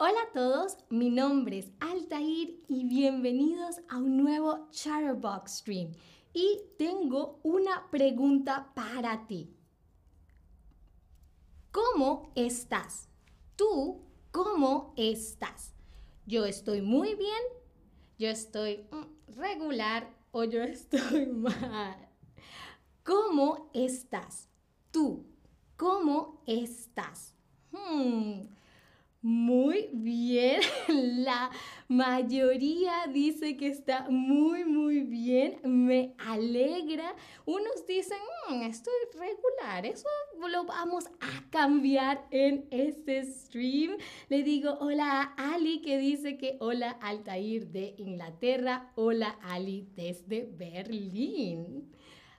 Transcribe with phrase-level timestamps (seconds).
[0.00, 5.90] Hola a todos, mi nombre es Altair y bienvenidos a un nuevo Chatterbox Stream.
[6.32, 9.52] Y tengo una pregunta para ti.
[11.72, 13.08] ¿Cómo estás?
[13.56, 15.74] ¿Tú cómo estás?
[16.26, 17.42] Yo estoy muy bien,
[18.20, 22.08] yo estoy mm, regular o yo estoy mal.
[23.02, 24.48] ¿Cómo estás?
[24.92, 25.26] Tú,
[25.76, 27.34] ¿cómo estás?
[27.72, 28.42] Hmm,
[29.20, 31.50] muy bien, la
[31.88, 37.16] mayoría dice que está muy, muy bien, me alegra.
[37.44, 40.06] Unos dicen, mm, estoy regular, eso
[40.48, 43.96] lo vamos a cambiar en este stream.
[44.28, 50.44] Le digo hola a Ali que dice que hola Altair de Inglaterra, hola Ali desde
[50.44, 51.92] Berlín.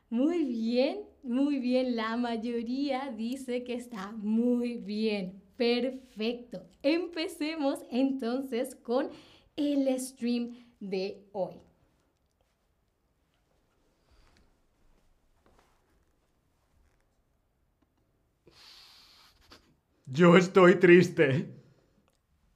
[0.10, 5.49] Muy bien, muy bien, la mayoría dice que está muy bien.
[5.60, 6.66] Perfecto.
[6.82, 9.10] Empecemos entonces con
[9.58, 11.56] el stream de hoy.
[20.06, 21.54] Yo estoy triste.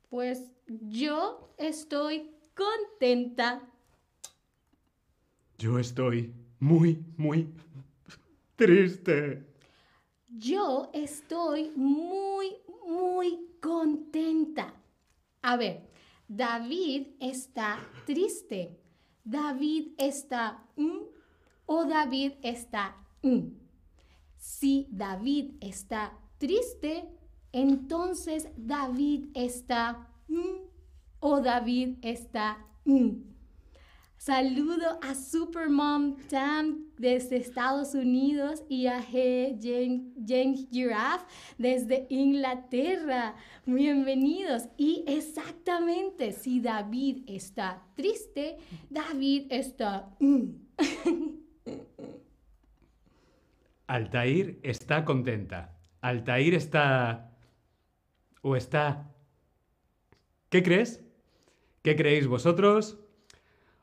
[0.09, 3.69] Pues yo estoy contenta.
[5.57, 7.49] Yo estoy muy, muy
[8.55, 9.52] triste.
[10.35, 12.55] Yo estoy muy,
[12.87, 14.73] muy contenta.
[15.43, 15.87] A ver,
[16.27, 18.79] David está triste.
[19.23, 21.03] David está mm,
[21.67, 23.47] o David está mm.
[24.37, 27.07] Si David está triste,
[27.51, 30.65] entonces David está mm,
[31.19, 32.57] o David está
[34.17, 39.59] Saludo a Supermom Tam desde Estados Unidos y a G.
[40.71, 41.25] Giraffe
[41.57, 43.35] desde Inglaterra.
[43.65, 44.69] Bienvenidos.
[44.77, 48.55] Y exactamente, si David está triste,
[48.89, 50.15] David está...
[50.21, 50.43] Mm.
[53.87, 55.77] Altair está contenta.
[55.99, 57.35] Altair está...
[58.41, 59.11] ¿O está...
[60.49, 61.03] ¿Qué crees?
[61.81, 62.97] ¿Qué creéis vosotros?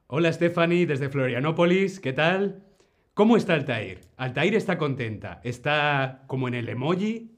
[0.06, 2.69] Hola Stephanie desde Florianópolis, ¿qué tal?
[3.14, 4.00] ¿Cómo está Altair?
[4.16, 5.40] ¿Altair está contenta?
[5.44, 7.36] ¿Está como en el emoji?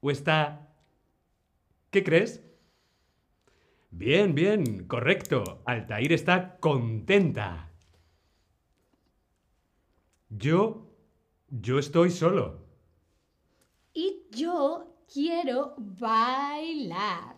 [0.00, 0.68] ¿O está...
[1.90, 2.42] ¿Qué crees?
[3.90, 5.62] Bien, bien, correcto.
[5.66, 7.70] Altair está contenta.
[10.28, 10.88] Yo...
[11.54, 12.64] Yo estoy solo.
[13.92, 17.36] Y yo quiero bailar.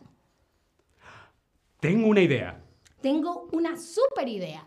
[1.80, 2.62] Tengo una idea.
[3.00, 4.64] Tengo una super idea.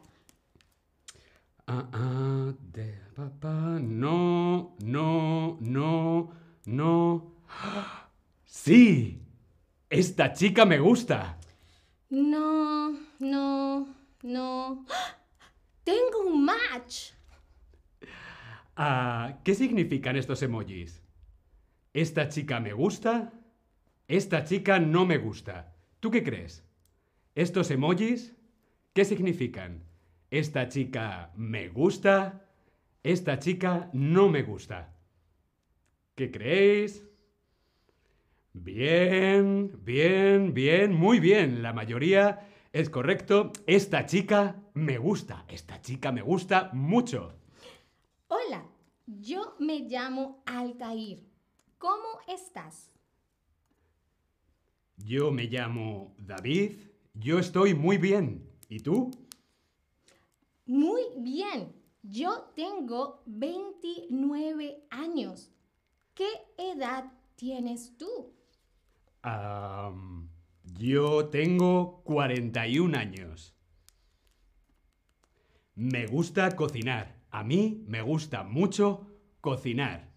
[1.70, 3.78] Ah, ah, de papá.
[3.82, 6.32] No, no, no,
[6.66, 7.34] no.
[8.46, 9.22] ¡Sí!
[9.90, 11.38] Esta chica me gusta.
[12.10, 13.86] No, no,
[14.24, 14.86] no.
[15.84, 17.12] Tengo un match.
[18.78, 21.02] Ah, ¿Qué significan estos emojis?
[21.94, 23.34] ¿Esta chica me gusta?
[24.08, 25.74] Esta chica no me gusta.
[26.00, 26.64] ¿Tú qué crees?
[27.36, 28.34] ¿Estos emojis
[28.94, 29.87] qué significan?
[30.30, 32.46] Esta chica me gusta,
[33.02, 34.94] esta chica no me gusta.
[36.16, 37.04] ¿Qué creéis?
[38.52, 41.62] Bien, bien, bien, muy bien.
[41.62, 43.54] La mayoría es correcto.
[43.68, 45.46] Esta chica me gusta.
[45.48, 47.34] Esta chica me gusta mucho.
[48.28, 48.66] Hola,
[49.06, 51.24] yo me llamo Altair.
[51.78, 52.92] ¿Cómo estás?
[54.98, 56.80] Yo me llamo David.
[57.14, 58.50] Yo estoy muy bien.
[58.68, 59.12] ¿Y tú?
[60.68, 61.74] Muy bien.
[62.04, 65.52] Yo tengo 29 años.
[66.14, 68.34] ¿Qué edad tienes tú?
[70.80, 73.54] yo tengo 41 años.
[75.76, 77.18] Me gusta cocinar.
[77.30, 79.06] A mí me gusta mucho
[79.42, 80.14] cocinar.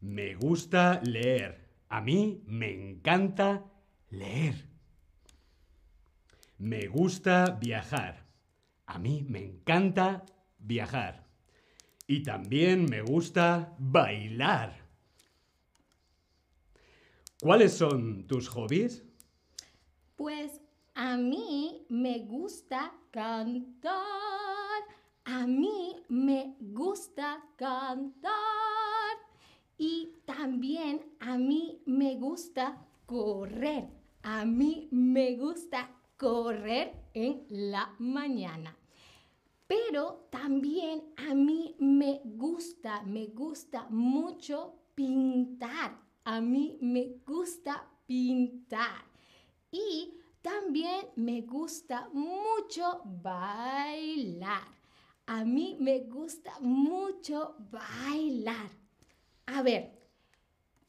[0.00, 1.68] Me gusta leer.
[1.90, 3.66] A mí me encanta
[4.08, 4.70] leer.
[6.56, 8.29] Me gusta viajar.
[8.92, 10.26] A mí me encanta
[10.58, 11.24] viajar.
[12.08, 14.84] Y también me gusta bailar.
[17.40, 19.04] ¿Cuáles son tus hobbies?
[20.16, 20.60] Pues
[20.94, 24.82] a mí me gusta cantar.
[25.24, 29.16] A mí me gusta cantar.
[29.78, 33.88] Y también a mí me gusta correr.
[34.24, 38.76] A mí me gusta correr en la mañana.
[39.66, 45.98] Pero también a mí me gusta, me gusta mucho pintar.
[46.24, 49.06] A mí me gusta pintar.
[49.70, 50.12] Y
[50.42, 54.68] también me gusta mucho bailar.
[55.24, 58.70] A mí me gusta mucho bailar.
[59.46, 59.98] A ver,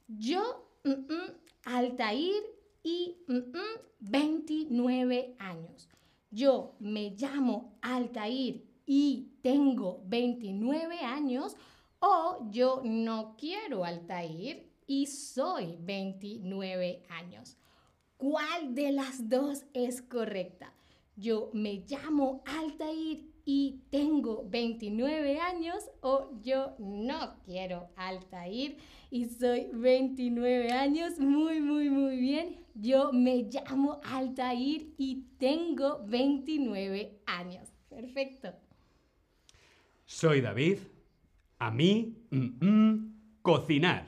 [0.09, 1.31] yo, mm, mm,
[1.63, 3.51] Altair y mm,
[3.99, 5.89] 29 años.
[6.29, 11.55] Yo me llamo Altair y tengo 29 años
[11.99, 17.57] o yo no quiero Altair y soy 29 años.
[18.17, 20.73] ¿Cuál de las dos es correcta?
[21.21, 28.77] Yo me llamo Altair y tengo 29 años o yo no quiero Altair
[29.11, 31.19] y soy 29 años.
[31.19, 32.65] Muy, muy, muy bien.
[32.73, 37.69] Yo me llamo Altair y tengo 29 años.
[37.87, 38.53] Perfecto.
[40.05, 40.79] Soy David.
[41.59, 43.13] A mí, mm, mm,
[43.43, 44.07] cocinar.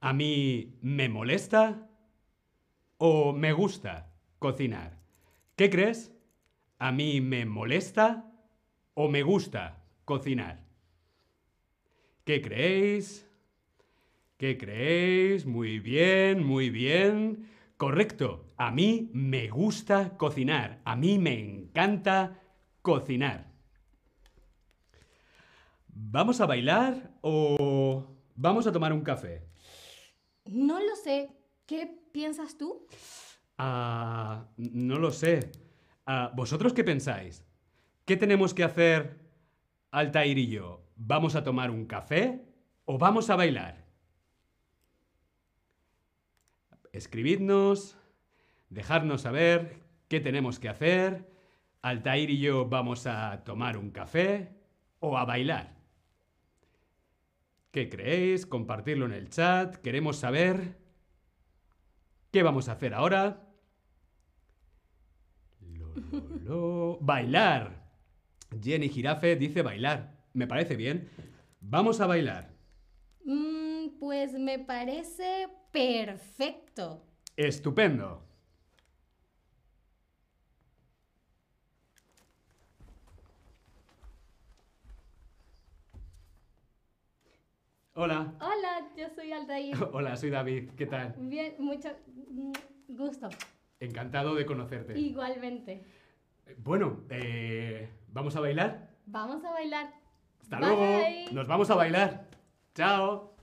[0.00, 1.86] ¿A mí me molesta
[2.96, 4.98] o me gusta cocinar?
[5.58, 6.12] ¿Qué crees?
[6.78, 8.32] ¿A mí me molesta
[8.94, 10.64] o me gusta cocinar?
[12.24, 13.28] ¿Qué creéis?
[14.36, 15.46] ¿Qué creéis?
[15.46, 17.48] Muy bien, muy bien.
[17.76, 18.52] Correcto.
[18.56, 20.80] A mí me gusta cocinar.
[20.84, 22.40] A mí me encanta
[22.80, 23.50] cocinar.
[25.88, 28.06] ¿Vamos a bailar o
[28.36, 29.42] vamos a tomar un café?
[30.44, 31.32] No lo sé.
[31.66, 32.86] ¿Qué piensas tú?
[33.58, 35.50] Ah, no lo sé.
[36.06, 37.44] Ah, ¿Vosotros qué pensáis?
[38.04, 39.18] ¿Qué tenemos que hacer
[39.90, 40.84] Altair y yo?
[40.96, 42.44] ¿Vamos a tomar un café
[42.84, 43.84] o vamos a bailar?
[46.92, 47.98] Escribidnos,
[48.70, 51.28] dejadnos saber qué tenemos que hacer.
[51.82, 54.56] Altair y yo vamos a tomar un café
[55.00, 55.76] o a bailar.
[57.70, 58.46] ¿Qué creéis?
[58.46, 59.76] Compartirlo en el chat.
[59.76, 60.78] Queremos saber
[62.30, 63.44] qué vamos a hacer ahora.
[66.42, 67.84] Lo, Bailar.
[68.62, 70.14] Jenny Girafe dice bailar.
[70.32, 71.10] Me parece bien.
[71.60, 72.50] Vamos a bailar.
[73.24, 77.04] Mm, pues me parece perfecto.
[77.36, 78.22] Estupendo.
[88.00, 88.32] Hola.
[88.40, 89.76] Hola, yo soy Altair.
[89.92, 90.70] Hola, soy David.
[90.76, 91.16] ¿Qué tal?
[91.18, 91.88] Bien, mucho
[92.28, 92.52] mm,
[92.90, 93.28] gusto.
[93.80, 94.96] Encantado de conocerte.
[94.96, 95.84] Igualmente.
[96.56, 98.90] Bueno, eh, ¿vamos a bailar?
[99.06, 99.94] Vamos a bailar.
[100.40, 100.66] Hasta Bye.
[100.68, 101.32] luego.
[101.32, 102.28] Nos vamos a bailar.
[102.74, 103.34] Chao.